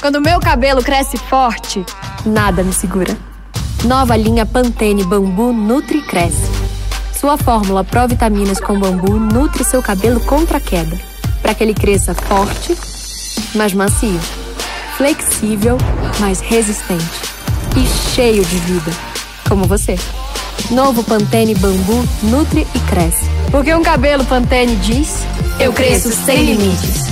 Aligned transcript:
Quando 0.00 0.18
meu 0.18 0.40
cabelo 0.40 0.82
cresce 0.82 1.18
forte, 1.18 1.84
nada 2.24 2.62
me 2.62 2.72
segura. 2.72 3.14
Nova 3.84 4.16
linha 4.16 4.46
Pantene 4.46 5.04
Bambu 5.04 5.52
Nutri 5.52 6.00
Cresce. 6.00 6.50
Sua 7.12 7.36
fórmula 7.36 7.84
Provitaminas 7.84 8.58
com 8.58 8.80
bambu 8.80 9.18
nutre 9.18 9.62
seu 9.62 9.82
cabelo 9.82 10.18
contra 10.20 10.56
a 10.56 10.60
queda, 10.60 10.98
para 11.42 11.52
que 11.52 11.62
ele 11.62 11.74
cresça 11.74 12.14
forte, 12.14 12.74
mas 13.54 13.74
macio, 13.74 14.18
flexível, 14.96 15.76
mas 16.18 16.40
resistente 16.40 17.20
e 17.76 17.86
cheio 18.14 18.42
de 18.42 18.56
vida, 18.56 18.90
como 19.46 19.66
você. 19.66 19.96
Novo 20.70 21.04
Pantene 21.04 21.54
Bambu 21.54 22.08
nutre 22.22 22.66
e 22.74 22.78
cresce. 22.88 23.26
Porque 23.50 23.74
um 23.74 23.82
cabelo 23.82 24.24
Pantene 24.24 24.76
diz: 24.76 25.26
Eu 25.58 25.74
cresço 25.74 26.10
sem 26.10 26.54
limites. 26.54 27.09